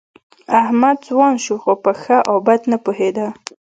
[0.61, 3.27] احمد ځوان شو، خو په ښه او بد نه پوهېده.